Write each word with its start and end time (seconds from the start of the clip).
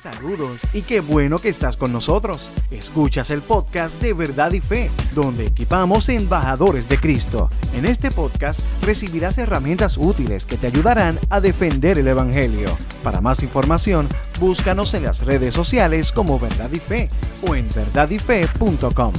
Saludos 0.00 0.62
y 0.72 0.80
qué 0.80 1.00
bueno 1.00 1.36
que 1.36 1.50
estás 1.50 1.76
con 1.76 1.92
nosotros. 1.92 2.50
Escuchas 2.70 3.30
el 3.30 3.42
podcast 3.42 4.00
de 4.00 4.14
Verdad 4.14 4.50
y 4.52 4.60
Fe, 4.62 4.88
donde 5.14 5.48
equipamos 5.48 6.08
embajadores 6.08 6.88
de 6.88 6.96
Cristo. 6.96 7.50
En 7.76 7.84
este 7.84 8.10
podcast 8.10 8.60
recibirás 8.82 9.36
herramientas 9.36 9.98
útiles 9.98 10.46
que 10.46 10.56
te 10.56 10.68
ayudarán 10.68 11.18
a 11.28 11.42
defender 11.42 11.98
el 11.98 12.08
Evangelio. 12.08 12.70
Para 13.04 13.20
más 13.20 13.42
información, 13.42 14.08
búscanos 14.40 14.94
en 14.94 15.02
las 15.02 15.22
redes 15.26 15.52
sociales 15.52 16.12
como 16.12 16.38
Verdad 16.38 16.70
y 16.72 16.78
Fe 16.78 17.10
o 17.46 17.54
en 17.54 17.68
verdadyfe.com. 17.68 19.12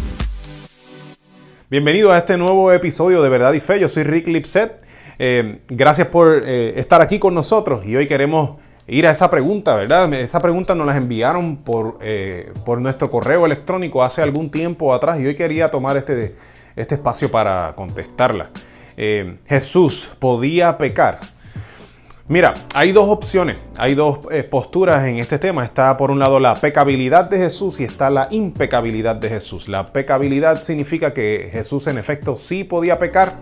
Bienvenido 1.69 2.11
a 2.11 2.17
este 2.17 2.37
nuevo 2.37 2.71
episodio 2.71 3.21
de 3.21 3.29
Verdad 3.29 3.53
y 3.53 3.59
Fe. 3.59 3.79
Yo 3.79 3.87
soy 3.87 4.01
Rick 4.01 4.25
Lipset. 4.25 4.81
Eh, 5.19 5.61
gracias 5.67 6.07
por 6.07 6.41
eh, 6.43 6.73
estar 6.79 7.03
aquí 7.03 7.19
con 7.19 7.35
nosotros 7.35 7.85
y 7.85 7.95
hoy 7.95 8.07
queremos 8.07 8.59
ir 8.91 9.07
a 9.07 9.11
esa 9.11 9.31
pregunta, 9.31 9.75
¿verdad? 9.75 10.13
Esa 10.13 10.41
pregunta 10.41 10.75
nos 10.75 10.85
la 10.85 10.97
enviaron 10.97 11.57
por, 11.57 11.97
eh, 12.01 12.51
por 12.65 12.81
nuestro 12.81 13.09
correo 13.09 13.45
electrónico 13.45 14.03
hace 14.03 14.21
algún 14.21 14.51
tiempo 14.51 14.93
atrás 14.93 15.17
y 15.19 15.25
hoy 15.25 15.35
quería 15.35 15.69
tomar 15.69 15.95
este, 15.95 16.35
este 16.75 16.95
espacio 16.95 17.31
para 17.31 17.73
contestarla. 17.73 18.49
Eh, 18.97 19.37
Jesús 19.47 20.11
podía 20.19 20.77
pecar. 20.77 21.19
Mira, 22.27 22.53
hay 22.73 22.91
dos 22.91 23.07
opciones, 23.07 23.59
hay 23.77 23.95
dos 23.95 24.19
eh, 24.29 24.43
posturas 24.43 25.05
en 25.05 25.19
este 25.19 25.39
tema. 25.39 25.63
Está 25.63 25.95
por 25.95 26.11
un 26.11 26.19
lado 26.19 26.41
la 26.41 26.55
pecabilidad 26.55 27.29
de 27.29 27.37
Jesús 27.37 27.79
y 27.79 27.85
está 27.85 28.09
la 28.09 28.27
impecabilidad 28.29 29.15
de 29.15 29.29
Jesús. 29.29 29.69
La 29.69 29.93
pecabilidad 29.93 30.61
significa 30.61 31.13
que 31.13 31.49
Jesús 31.53 31.87
en 31.87 31.97
efecto 31.97 32.35
sí 32.35 32.65
podía 32.65 32.99
pecar 32.99 33.35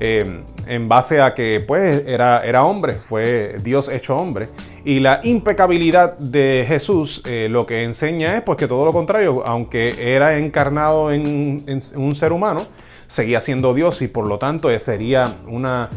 eh, 0.00 0.42
en 0.66 0.88
base 0.88 1.20
a 1.20 1.34
que 1.34 1.62
pues 1.66 2.04
era, 2.06 2.44
era 2.44 2.64
hombre, 2.64 2.94
fue 2.94 3.56
Dios 3.62 3.88
hecho 3.88 4.16
hombre. 4.16 4.48
Y 4.84 5.00
la 5.00 5.20
impecabilidad 5.24 6.18
de 6.18 6.64
Jesús 6.66 7.22
eh, 7.26 7.48
lo 7.50 7.66
que 7.66 7.84
enseña 7.84 8.36
es 8.36 8.42
pues 8.42 8.58
que 8.58 8.66
todo 8.66 8.84
lo 8.84 8.92
contrario, 8.92 9.42
aunque 9.46 10.14
era 10.14 10.38
encarnado 10.38 11.12
en, 11.12 11.64
un 11.96 12.16
ser 12.16 12.32
humano, 12.32 12.62
seguía 13.08 13.40
siendo 13.40 13.74
Dios 13.74 14.02
y 14.02 14.08
por 14.08 14.26
lo 14.26 14.38
tanto 14.38 14.70
eh, 14.70 14.80
sería, 14.80 15.36
una, 15.46 15.90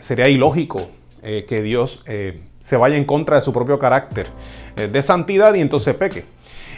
sería 0.00 0.28
ilógico 0.28 0.80
que 1.22 1.60
Dios 1.62 2.02
se 2.60 2.76
vaya 2.78 2.96
en 2.96 3.04
contra 3.04 3.36
de 3.36 3.42
su 3.42 3.52
propio 3.52 3.78
carácter 3.78 4.28
de 4.74 5.02
santidad 5.02 5.54
y 5.54 5.60
entonces 5.60 5.94
peque. 5.94 6.24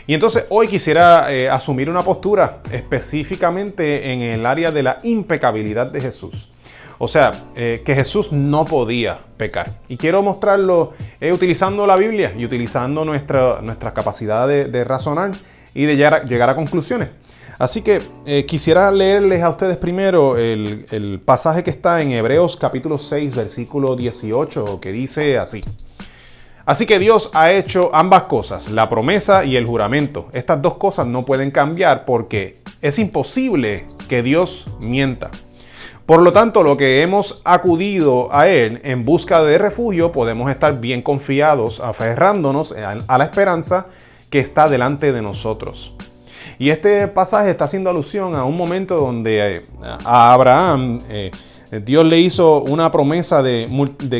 Y 0.06 0.14
entonces 0.14 0.47
hoy 0.48 0.67
quisiera 0.67 1.33
eh, 1.33 1.48
asumir 1.48 1.89
una 1.89 2.03
postura 2.03 2.61
específicamente 2.70 4.12
en 4.12 4.22
el 4.22 4.47
área 4.47 4.70
de 4.70 4.83
la 4.83 4.98
impecabilidad 5.03 5.86
de 5.86 6.00
Jesús. 6.00 6.48
O 6.98 7.09
sea, 7.09 7.33
eh, 7.56 7.83
que 7.84 7.94
Jesús 7.94 8.33
no 8.33 8.64
podía 8.64 9.19
pecar. 9.36 9.78
Y 9.89 9.97
quiero 9.97 10.22
mostrarlo 10.22 10.92
eh, 11.20 11.33
utilizando 11.33 11.86
la 11.86 11.97
Biblia 11.97 12.33
y 12.36 12.44
utilizando 12.44 13.05
nuestra, 13.05 13.61
nuestra 13.61 13.92
capacidad 13.92 14.47
de, 14.47 14.84
razonar 14.84 15.33
y 15.75 15.84
de 15.84 15.97
llegar 15.97 16.50
a, 16.50 16.55
conclusiones. 16.55 17.09
Así 17.59 17.83
que 17.83 18.00
quisiera 18.47 18.91
leerles 18.91 19.42
a 19.42 19.50
ustedes 19.50 19.77
primero 19.77 20.37
el, 20.37 20.87
el 20.91 21.20
pasaje 21.20 21.62
que 21.62 21.70
está 21.70 22.00
en 22.03 22.11
Hebreos 22.11 22.56
capítulo 22.56 22.98
6, 22.98 23.37
versículo 23.37 23.94
18, 23.94 24.81
que 24.81 24.91
dice 24.91 25.39
así. 25.39 25.62
Así 26.64 26.86
que 26.86 26.98
Dios 26.98 27.30
ha 27.34 27.52
hecho 27.52 27.91
ambas 27.92 28.24
cosas, 28.24 28.70
la 28.70 28.88
promesa 28.88 29.44
y 29.44 29.56
el 29.56 29.66
juramento. 29.66 30.28
Estas 30.32 30.62
dos 30.62 30.74
cosas 30.74 31.06
no 31.06 31.24
pueden 31.24 31.50
cambiar 31.50 32.04
porque 32.04 32.58
es 32.80 32.98
imposible 32.98 33.86
que 34.08 34.22
Dios 34.22 34.66
mienta. 34.80 35.30
Por 36.06 36.22
lo 36.22 36.32
tanto, 36.32 36.62
lo 36.62 36.77
que 36.77 37.02
hemos 37.02 37.41
acudido 37.44 38.28
a 38.34 38.48
Él 38.48 38.80
en 38.84 39.04
busca 39.04 39.42
de 39.42 39.56
refugio, 39.58 40.12
podemos 40.12 40.50
estar 40.50 40.80
bien 40.80 41.02
confiados, 41.02 41.80
aferrándonos 41.80 42.72
a 42.72 43.19
la 43.19 43.24
esperanza 43.24 43.86
que 44.30 44.41
está 44.41 44.69
delante 44.69 45.12
de 45.12 45.22
nosotros. 45.22 45.94
Y 46.58 46.70
este 46.70 47.08
pasaje 47.08 47.50
está 47.50 47.64
haciendo 47.64 47.91
alusión 47.91 48.34
a 48.34 48.44
un 48.44 48.56
momento 48.56 48.97
donde 48.97 49.56
eh, 49.56 49.62
a 49.82 50.32
Abraham 50.32 51.00
eh, 51.08 51.31
Dios 51.81 52.05
le 52.05 52.19
hizo 52.21 52.60
una 52.60 52.93
promesa 52.93 53.43
de, 53.43 53.66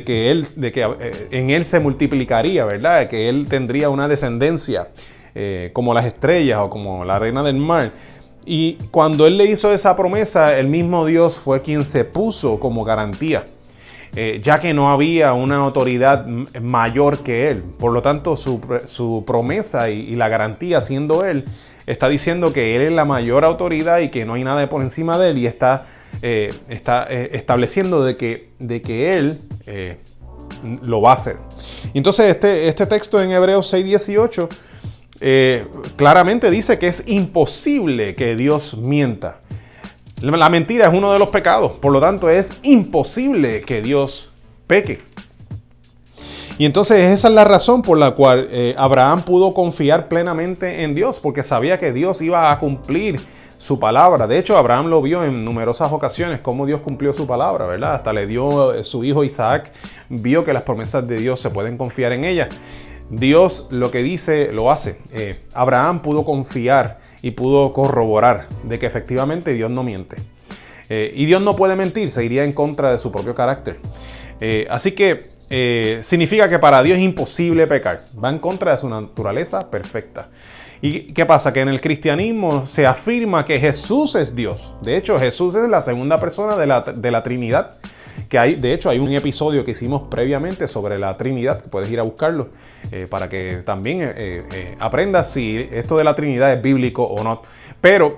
que, 0.07 0.31
él, 0.31 0.47
de 0.57 0.73
que 0.73 0.83
eh, 0.83 1.29
en 1.31 1.51
él 1.51 1.67
se 1.67 1.81
multiplicaría, 1.81 2.65
¿verdad? 2.65 3.09
Que 3.09 3.29
él 3.29 3.47
tendría 3.47 3.91
una 3.91 4.09
descendencia 4.09 4.89
eh, 5.35 5.69
como 5.75 5.93
las 5.93 6.07
estrellas 6.07 6.61
o 6.63 6.71
como 6.71 7.05
la 7.05 7.19
reina 7.19 7.43
del 7.43 7.57
mar. 7.57 7.91
Y 8.47 8.75
cuando 8.91 9.27
él 9.27 9.37
le 9.37 9.45
hizo 9.45 9.73
esa 9.75 9.95
promesa, 9.97 10.59
el 10.59 10.69
mismo 10.69 11.05
Dios 11.05 11.37
fue 11.37 11.61
quien 11.61 11.85
se 11.85 12.07
puso 12.07 12.59
como 12.59 12.85
garantía. 12.85 13.45
Eh, 14.17 14.41
ya 14.43 14.61
que 14.61 14.73
no 14.73 14.91
había 14.91 15.35
una 15.35 15.57
autoridad 15.57 16.27
mayor 16.27 17.23
que 17.23 17.51
él. 17.51 17.63
Por 17.79 17.93
lo 17.93 18.01
tanto, 18.01 18.37
su, 18.37 19.25
promesa 19.27 19.91
y, 19.91 20.01
y, 20.01 20.15
la 20.17 20.29
garantía 20.29 20.81
siendo 20.81 21.25
él, 21.25 21.45
está 21.87 22.09
diciendo 22.09 22.53
que 22.53 22.77
él 22.77 22.83
es 22.83 22.93
la 22.93 23.05
mayor 23.05 23.45
autoridad 23.45 24.01
y 24.01 24.11
que 24.11 24.25
no 24.25 24.35
hay 24.35 24.45
nada 24.45 24.67
por 24.71 24.81
encima 24.81 25.19
de 25.19 25.31
él 25.31 25.39
y 25.39 25.47
está 25.47 25.87
eh, 26.21 26.53
está 26.69 27.07
eh, 27.09 27.31
estableciendo 27.33 28.05
de 28.05 28.17
que, 28.17 28.51
de 28.59 28.83
que 28.83 29.13
Él 29.13 29.41
eh, 29.67 29.97
lo 30.83 31.01
va 31.01 31.13
a 31.13 31.15
hacer. 31.15 31.37
Entonces 31.95 32.27
este, 32.27 32.69
este 32.69 32.87
texto 32.87 33.21
en 33.21 33.33
Hebreos 33.33 33.73
6:18 33.73 34.49
claramente 35.97 36.51
dice 36.51 36.79
que 36.81 36.89
es 36.89 37.05
imposible 37.07 38.17
que 38.17 38.35
Dios 38.35 38.77
mienta. 38.77 39.41
La 40.21 40.49
mentira 40.49 40.87
es 40.87 40.95
uno 40.95 41.13
de 41.13 41.19
los 41.19 41.29
pecados, 41.29 41.73
por 41.73 41.93
lo 41.93 42.01
tanto 42.01 42.29
es 42.29 42.59
imposible 42.63 43.63
que 43.63 43.83
Dios 43.83 44.31
peque. 44.67 45.01
Y 46.59 46.67
entonces 46.67 47.07
esa 47.07 47.29
es 47.29 47.35
la 47.35 47.45
razón 47.45 47.83
por 47.83 47.99
la 47.99 48.13
cual 48.13 48.49
Abraham 48.77 49.23
pudo 49.23 49.55
confiar 49.55 50.09
plenamente 50.09 50.83
en 50.83 50.95
Dios, 50.95 51.21
porque 51.21 51.45
sabía 51.45 51.79
que 51.79 51.93
Dios 51.93 52.21
iba 52.21 52.51
a 52.51 52.59
cumplir 52.59 53.21
su 53.63 53.79
palabra. 53.79 54.27
De 54.27 54.39
hecho, 54.39 54.59
Abraham 54.59 54.89
lo 54.89 55.01
vio 55.01 55.23
en 55.23 55.45
numerosas 55.45 55.93
ocasiones, 55.93 56.41
cómo 56.41 56.67
Dios 56.67 56.81
cumplió 56.81 57.13
su 57.13 57.29
palabra, 57.29 57.65
¿verdad? 57.65 57.95
Hasta 57.95 58.13
le 58.13 58.27
dio 58.27 58.75
eh, 58.75 58.83
su 58.83 59.05
hijo 59.05 59.23
Isaac, 59.23 59.71
vio 60.09 60.43
que 60.43 60.53
las 60.53 60.65
promesas 60.65 61.07
de 61.07 61.17
Dios 61.17 61.41
se 61.41 61.49
pueden 61.49 61.79
confiar 61.79 62.13
en 62.13 62.25
ellas. 62.25 62.49
Dios 63.09 63.69
lo 63.71 63.93
que 63.93 64.03
dice 64.03 64.51
lo 64.51 64.73
hace. 64.73 64.99
Eh, 65.13 65.39
Abraham 65.55 66.03
pudo 66.03 66.25
confiar 66.25 66.99
y 67.23 67.31
pudo 67.31 67.73
corroborar 67.73 68.49
de 68.65 68.81
que 68.81 68.87
efectivamente 68.87 69.53
Dios 69.53 69.71
no 69.71 69.85
miente. 69.85 70.17
Eh, 70.89 71.13
y 71.15 71.27
Dios 71.27 71.41
no 71.45 71.55
puede 71.55 71.77
mentir, 71.77 72.11
se 72.11 72.25
iría 72.25 72.43
en 72.43 72.51
contra 72.51 72.91
de 72.91 72.99
su 72.99 73.13
propio 73.13 73.33
carácter. 73.37 73.79
así 74.71 74.91
que 74.91 75.31
significa 76.03 76.49
que 76.49 76.59
para 76.59 76.83
Dios 76.83 76.99
es 76.99 77.05
imposible 77.05 77.69
pecar. 77.69 78.07
Va 78.23 78.29
en 78.29 78.41
contra 78.41 78.73
de 78.73 78.79
su 78.79 78.89
naturaleza 78.89 79.71
perfecta. 79.71 80.31
¿Y 80.85 81.13
qué 81.13 81.25
pasa? 81.25 81.53
Que 81.53 81.61
en 81.61 81.69
el 81.69 81.81
cristianismo 81.81 82.67
se 82.67 82.85
afirma 82.85 83.47
que 83.47 83.61
Jesús 83.61 84.17
es 84.17 84.35
Dios. 84.35 84.75
De 84.83 84.97
hecho, 84.97 85.17
Jesús 85.17 85.55
es 85.55 85.69
la 85.69 85.81
segunda 85.81 86.19
persona 86.19 86.57
de 86.57 86.67
la, 87.11 87.23
Trinidad. 87.23 87.77
Que 88.29 88.37
hay, 88.37 88.57
de 88.57 88.75
hecho, 88.75 88.91
hay 88.91 88.99
un 88.99 89.13
episodio 89.13 89.65
que 89.65 89.71
hicimos 89.71 90.03
previamente 90.11 90.67
sobre 90.67 90.99
la 90.99 91.17
Trinidad, 91.17 91.65
puedes 91.71 91.89
ir 91.91 92.01
a 92.01 92.03
buscarlo, 92.03 92.49
eh, 92.91 93.07
para 93.09 93.29
que 93.29 93.63
también 93.65 94.03
eh, 94.03 94.13
eh, 94.53 94.77
aprendas 94.81 95.31
si 95.31 95.69
esto 95.71 95.97
de 95.97 96.03
la 96.03 96.17
Trinidad 96.17 96.53
es 96.53 96.61
bíblico 96.61 97.05
o 97.05 97.23
no. 97.23 97.43
Pero 97.81 98.17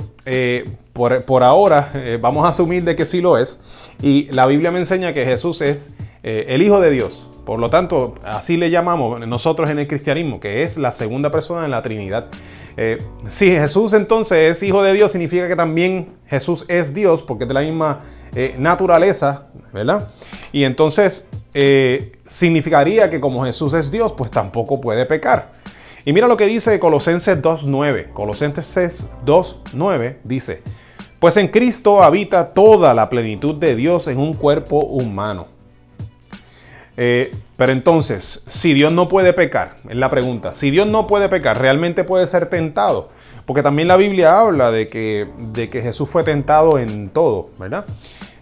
por, 0.94 1.22
por, 1.25 1.42
ahora 1.42 1.92
vamos 2.20 2.46
a 2.46 2.48
asumir 2.48 2.82
de 2.84 2.96
que 2.96 3.04
sí 3.04 3.20
lo 3.20 3.36
es. 3.36 3.60
Y 4.00 4.25
la 4.32 4.46
Biblia 4.46 4.70
me 4.70 4.78
enseña 4.78 5.12
que 5.12 5.26
Jesús 5.26 5.60
es 5.60 5.92
el 6.22 6.62
Hijo 6.62 6.81
de 6.81 6.91
Dios. 6.91 7.26
Por 7.44 7.59
lo 7.59 7.69
tanto, 7.69 8.15
así 8.25 8.56
le 8.56 8.71
llamamos 8.71 9.27
nosotros 9.27 9.69
en 9.69 9.78
el 9.78 9.87
cristianismo, 9.87 10.41
que 10.41 10.62
es 10.62 10.78
la 10.78 10.93
segunda 10.93 11.31
persona 11.31 11.62
de 11.62 11.69
la 11.69 11.82
Trinidad. 11.82 12.27
Eh, 12.77 13.03
si 13.27 13.50
Jesús 13.50 13.93
entonces 13.93 14.56
es 14.56 14.62
hijo 14.62 14.82
de 14.82 14.94
Dios, 14.94 15.12
significa 15.12 15.47
que 15.47 15.55
también 15.55 16.15
Jesús 16.27 16.65
es 16.69 16.94
Dios, 16.94 17.22
porque 17.22 17.44
es 17.44 17.49
de 17.49 17.55
la 17.55 17.60
misma 17.60 18.00
eh, 18.34 18.55
naturaleza, 18.59 19.49
¿verdad? 19.72 20.10
Y 20.53 20.65
entonces 20.65 21.28
eh, 21.53 22.12
significaría 22.27 23.10
que 23.10 23.21
como 23.21 23.44
Jesús 23.44 23.75
es 23.75 23.91
Dios, 23.91 24.12
pues 24.12 24.31
tampoco 24.31 24.81
puede 24.81 25.05
pecar. 25.05 25.53
Y 26.06 26.12
mira 26.12 26.26
lo 26.26 26.37
que 26.37 26.46
dice 26.46 26.79
Colosenses 26.79 27.41
2.9. 27.43 28.12
Colosenses 28.12 29.06
2.9 29.25 30.17
dice, 30.25 30.62
pues 31.19 31.37
en 31.37 31.49
Cristo 31.49 32.02
habita 32.02 32.55
toda 32.55 32.94
la 32.94 33.08
plenitud 33.11 33.55
de 33.55 33.76
Dios 33.76 34.08
en 34.08 34.19
un 34.19 34.35
cuerpo 34.35 34.81
humano 34.81 35.54
eh, 36.96 37.35
pero 37.56 37.73
entonces, 37.73 38.43
si 38.46 38.73
Dios 38.75 38.93
no 38.93 39.08
puede 39.08 39.32
pecar, 39.32 39.76
es 39.88 39.96
la 39.96 40.11
pregunta, 40.11 40.52
si 40.52 40.70
Dios 40.70 40.87
no 40.87 41.06
puede 41.06 41.29
pecar, 41.29 41.61
¿realmente 41.61 42.05
puede 42.05 42.26
ser 42.26 42.46
tentado? 42.46 43.11
Porque 43.46 43.62
también 43.62 43.88
la 43.88 43.96
Biblia 43.96 44.38
habla 44.38 44.70
de 44.70 44.87
que, 44.87 45.29
de 45.52 45.69
que 45.69 45.82
Jesús 45.82 46.08
fue 46.08 46.25
tentado 46.25 46.79
en 46.79 47.11
todo, 47.11 47.50
¿verdad? 47.58 47.85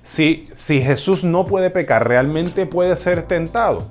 Si, 0.03 0.49
si 0.57 0.81
Jesús 0.81 1.25
no 1.25 1.47
puede 1.47 1.71
pecar, 1.71 2.07
¿realmente 2.07 2.67
puede 2.67 2.95
ser 2.97 3.25
tentado? 3.25 3.85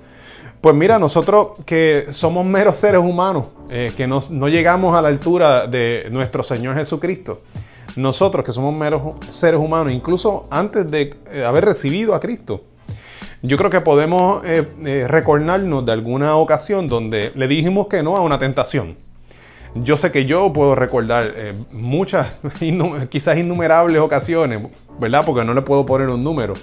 Pues 0.61 0.75
mira, 0.75 0.99
nosotros 0.99 1.59
que 1.65 2.07
somos 2.11 2.45
meros 2.45 2.77
seres 2.77 3.01
humanos, 3.01 3.47
eh, 3.69 3.91
que 3.97 4.05
no 4.05 4.47
llegamos 4.47 4.95
a 4.95 5.01
la 5.01 5.07
altura 5.07 5.65
de 5.65 6.07
nuestro 6.11 6.43
Señor 6.43 6.75
Jesucristo, 6.75 7.41
nosotros 7.95 8.45
que 8.45 8.51
somos 8.51 8.73
meros 8.73 9.01
seres 9.31 9.59
humanos, 9.59 9.93
incluso 9.93 10.47
antes 10.49 10.89
de 10.89 11.15
eh, 11.31 11.43
haber 11.43 11.65
recibido 11.65 12.15
a 12.15 12.19
Cristo, 12.19 12.63
yo 13.43 13.57
creo 13.57 13.69
que 13.71 13.81
podemos 13.81 14.45
eh, 14.45 14.67
eh, 14.85 15.05
recordarnos 15.07 15.85
de 15.85 15.91
alguna 15.91 16.35
ocasión 16.35 16.87
donde 16.87 17.31
le 17.35 17.47
dijimos 17.47 17.87
que 17.87 18.03
no 18.03 18.15
a 18.15 18.21
una 18.21 18.37
tentación. 18.37 18.95
Yo 19.73 19.97
sé 19.97 20.11
que 20.11 20.25
yo 20.25 20.51
puedo 20.53 20.75
recordar 20.75 21.23
eh, 21.35 21.53
muchas, 21.71 22.27
quizás 23.09 23.37
innumerables 23.37 23.97
ocasiones, 23.99 24.61
¿verdad? 24.99 25.23
Porque 25.25 25.43
no 25.43 25.53
le 25.53 25.61
puedo 25.61 25.85
poner 25.85 26.11
un 26.11 26.23
número. 26.23 26.53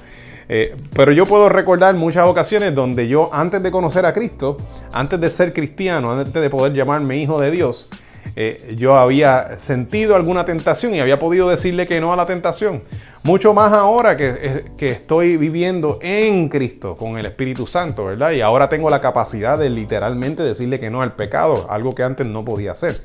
pero 0.95 1.13
yo 1.13 1.27
puedo 1.27 1.49
recordar 1.49 1.95
muchas 1.95 2.27
ocasiones 2.27 2.75
donde 2.75 3.09
yo, 3.09 3.29
antes 3.33 3.63
de 3.63 3.71
conocer 3.71 4.07
a 4.07 4.13
Cristo, 4.13 4.57
antes 4.93 5.21
de 5.21 5.31
ser 5.31 5.53
cristiano, 5.53 6.13
antes 6.13 6.33
de 6.33 6.49
poder 6.49 6.73
llamarme 6.73 7.19
hijo 7.19 7.41
de 7.41 7.51
Dios, 7.51 7.91
eh, 8.41 8.77
yo 8.77 8.95
había 8.95 9.59
sentido 9.59 10.15
alguna 10.15 10.45
tentación 10.45 10.95
y 10.95 11.01
había 11.01 11.19
podido 11.19 11.49
decirle 11.49 11.89
que 11.89 12.01
no 12.01 12.13
a 12.13 12.17
la 12.17 12.25
tentación. 12.25 12.85
Mucho 13.25 13.53
más 13.53 13.73
ahora 13.73 14.17
que, 14.17 14.67
que, 14.77 14.87
estoy 14.91 15.37
viviendo 15.37 15.99
en 16.03 16.49
Cristo 16.49 16.97
con 16.97 17.19
el 17.19 17.27
Espíritu 17.27 17.67
Santo, 17.67 18.05
¿verdad? 18.05 18.31
Y 18.31 18.41
ahora 18.41 18.69
tengo 18.69 18.91
la 18.91 19.01
capacidad 19.01 19.59
de 19.59 19.71
literalmente 19.71 20.45
decirle 20.45 20.79
que 20.79 20.89
no 20.89 21.03
al 21.03 21.17
pecado, 21.17 21.67
algo 21.69 21.97
que 21.97 22.05
antes 22.05 22.29
no 22.29 22.45
podía 22.45 22.71
hacer. 22.71 23.03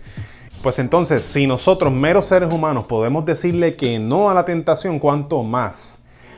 Pues 0.62 0.77
entonces, 0.77 1.24
si 1.24 1.47
nosotros, 1.47 1.91
meros 1.91 2.25
seres 2.25 2.53
humanos, 2.53 2.85
podemos 2.85 3.25
decirle 3.25 3.75
que 3.75 3.97
no 3.97 4.30
a 4.30 4.35
la 4.35 4.45
tentación, 4.45 5.00
¿cuánto 5.00 5.41
más 5.41 5.97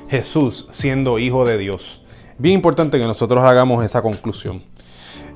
Jesús 0.09 0.69
siendo 0.71 1.19
hijo 1.19 1.45
de 1.45 1.57
Dios? 1.57 2.01
Bien 2.37 2.55
importante 2.55 2.97
que 2.97 3.05
nosotros 3.05 3.43
hagamos 3.43 3.83
esa 3.83 4.01
conclusión. 4.01 4.63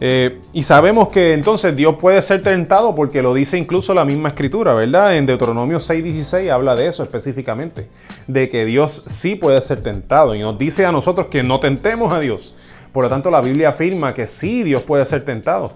Eh, 0.01 0.39
y 0.53 0.63
sabemos 0.63 1.09
que 1.09 1.33
entonces 1.33 1.75
Dios 1.75 1.95
puede 1.99 2.21
ser 2.21 2.41
tentado 2.41 2.95
porque 2.95 3.21
lo 3.21 3.33
dice 3.33 3.57
incluso 3.57 3.93
la 3.93 4.05
misma 4.05 4.29
escritura, 4.29 4.73
¿verdad? 4.73 5.17
En 5.17 5.25
Deuteronomio 5.25 5.79
6:16 5.79 6.49
habla 6.49 6.75
de 6.75 6.87
eso 6.87 7.03
específicamente, 7.03 7.89
de 8.27 8.49
que 8.49 8.65
Dios 8.65 9.03
sí 9.07 9.35
puede 9.35 9.59
ser 9.61 9.81
tentado 9.83 10.35
y 10.35 10.39
nos 10.39 10.57
dice 10.57 10.85
a 10.85 10.91
nosotros 10.91 11.27
que 11.27 11.43
no 11.43 11.59
tentemos 11.59 12.13
a 12.13 12.19
Dios. 12.19 12.55
Por 12.93 13.03
lo 13.03 13.09
tanto, 13.09 13.29
la 13.29 13.41
Biblia 13.41 13.69
afirma 13.69 14.13
que 14.13 14.25
sí 14.27 14.63
Dios 14.63 14.81
puede 14.83 15.05
ser 15.05 15.23
tentado. 15.23 15.73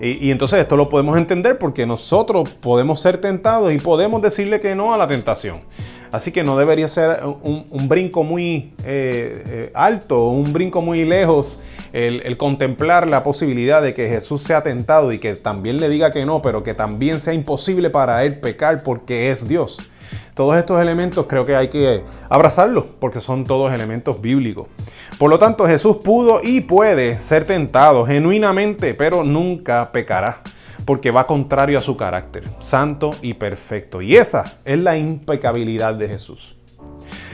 Y, 0.00 0.26
y, 0.26 0.30
entonces 0.32 0.58
esto 0.58 0.76
lo 0.76 0.88
podemos 0.88 1.16
entender 1.16 1.56
porque 1.58 1.86
nosotros 1.86 2.54
podemos 2.54 3.00
ser 3.00 3.18
tentados 3.18 3.72
y 3.72 3.78
podemos 3.78 4.22
decirle 4.22 4.60
que 4.60 4.74
no 4.74 4.92
a 4.92 4.96
la 4.96 5.06
tentación. 5.06 5.60
Así 6.10 6.32
que 6.32 6.42
no 6.42 6.56
debería 6.56 6.88
ser 6.88 7.22
un, 7.24 7.88
brinco 7.88 8.24
muy 8.24 8.72
eh, 8.84 9.42
eh, 9.46 9.70
alto, 9.74 10.28
un 10.28 10.52
brinco 10.52 10.80
muy 10.80 11.04
lejos 11.04 11.60
el, 11.92 12.36
contemplar 12.36 13.08
la 13.08 13.22
posibilidad 13.22 13.82
de 13.82 13.94
que 13.94 14.08
Jesús 14.08 14.42
sea 14.42 14.62
tentado 14.62 15.12
y 15.12 15.18
que 15.18 15.34
también 15.34 15.78
le 15.78 15.88
diga 15.88 16.10
que 16.10 16.24
no, 16.24 16.42
pero 16.42 16.62
que 16.62 16.74
también 16.74 17.20
sea 17.20 17.34
imposible 17.34 17.90
para 17.90 18.24
él 18.24 18.38
pecar 18.40 18.82
porque 18.82 19.30
es 19.30 19.46
Dios. 19.48 19.78
Todos 20.34 20.56
estos 20.56 20.80
elementos 20.80 21.26
creo 21.28 21.44
que 21.44 21.56
hay 21.56 21.68
que 21.68 22.04
abrazarlos 22.30 22.84
porque 22.98 23.20
son 23.20 23.44
todos 23.44 23.72
elementos 23.72 24.20
bíblicos. 24.20 24.68
Por 25.18 25.28
lo 25.28 25.38
tanto, 25.38 25.66
Jesús 25.66 25.96
pudo 26.02 26.40
y 26.42 26.60
puede 26.60 27.20
ser 27.20 27.44
tentado 27.44 28.06
genuinamente, 28.06 28.94
pero 28.94 29.24
nunca 29.24 29.90
pecará 29.92 30.40
porque 30.88 31.10
va 31.10 31.26
contrario 31.26 31.76
a 31.76 31.82
su 31.82 31.98
carácter, 31.98 32.44
santo 32.60 33.10
y 33.20 33.34
perfecto. 33.34 34.00
Y 34.00 34.16
esa 34.16 34.44
es 34.64 34.78
la 34.78 34.96
impecabilidad 34.96 35.92
de 35.92 36.08
Jesús. 36.08 36.56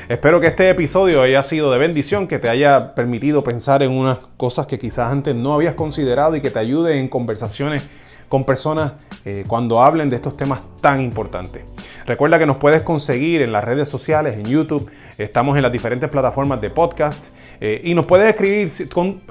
Espero 0.08 0.40
que 0.40 0.48
este 0.48 0.68
episodio 0.68 1.22
haya 1.22 1.40
sido 1.44 1.70
de 1.70 1.78
bendición, 1.78 2.26
que 2.26 2.40
te 2.40 2.48
haya 2.48 2.96
permitido 2.96 3.44
pensar 3.44 3.84
en 3.84 3.92
unas 3.92 4.18
cosas 4.36 4.66
que 4.66 4.76
quizás 4.76 5.12
antes 5.12 5.36
no 5.36 5.52
habías 5.52 5.74
considerado 5.74 6.34
y 6.34 6.40
que 6.40 6.50
te 6.50 6.58
ayude 6.58 6.98
en 6.98 7.06
conversaciones 7.06 7.88
con 8.28 8.44
personas 8.44 8.92
eh, 9.26 9.44
cuando 9.46 9.80
hablen 9.80 10.10
de 10.10 10.16
estos 10.16 10.36
temas 10.36 10.60
tan 10.80 11.00
importantes. 11.00 11.64
Recuerda 12.04 12.38
que 12.38 12.44
nos 12.44 12.58
puedes 12.58 12.82
conseguir 12.82 13.40
en 13.40 13.52
las 13.52 13.64
redes 13.64 13.88
sociales, 13.88 14.36
en 14.36 14.44
YouTube, 14.44 14.90
estamos 15.16 15.56
en 15.56 15.62
las 15.62 15.72
diferentes 15.72 16.10
plataformas 16.10 16.60
de 16.60 16.68
podcast 16.68 17.26
eh, 17.60 17.80
y 17.84 17.94
nos 17.94 18.04
puedes 18.04 18.28
escribir 18.28 18.70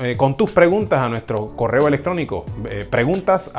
eh, 0.04 0.18
con, 0.18 0.38
tus 0.38 0.51
preguntas 0.51 1.00
a 1.00 1.10
nuestro 1.10 1.56
correo 1.56 1.88
electrónico 1.88 2.45
preguntas 2.90 3.51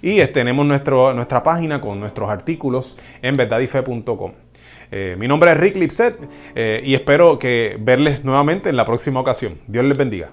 y 0.00 0.24
tenemos 0.26 0.66
nuestro, 0.66 1.12
nuestra 1.12 1.42
página 1.42 1.80
con 1.80 1.98
nuestros 1.98 2.30
artículos 2.30 2.96
en 3.20 3.34
verdadife.com. 3.34 4.32
mi 5.16 5.26
nombre 5.26 5.52
es 5.52 5.58
Rick 5.58 5.76
Lipset 5.76 6.16
y 6.84 6.94
espero 6.94 7.38
que 7.38 7.76
verles 7.80 8.22
nuevamente 8.22 8.68
en 8.68 8.76
la 8.76 8.84
próxima 8.84 9.18
ocasión. 9.18 9.58
Dios 9.66 9.84
les 9.84 9.98
bendiga. 9.98 10.30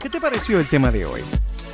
¿Qué 0.00 0.10
te 0.10 0.20
pareció 0.20 0.60
el 0.60 0.66
tema 0.66 0.90
de 0.90 1.06
hoy? 1.06 1.22